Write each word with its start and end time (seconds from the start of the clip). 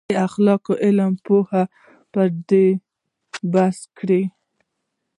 د 0.09 0.11
اخلاقو 0.27 0.73
علم 0.83 1.11
پوهانو 1.25 1.71
پر 2.13 2.27
دې 2.49 2.67
بحث 3.53 3.77
کړی 3.97 4.21
دی. 4.23 4.23